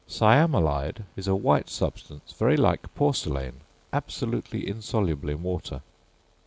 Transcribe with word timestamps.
Cyamelide 0.09 1.03
is 1.15 1.27
a 1.27 1.35
white 1.35 1.69
substance 1.69 2.33
very 2.33 2.57
like 2.57 2.91
porcelain, 2.95 3.61
absolutely 3.93 4.67
insoluble 4.67 5.29
in 5.29 5.43
water. 5.43 5.83